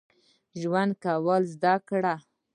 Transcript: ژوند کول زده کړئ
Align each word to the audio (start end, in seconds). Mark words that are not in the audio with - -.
ژوند 0.61 0.91
کول 1.03 1.41
زده 1.53 1.73
کړئ 1.89 2.15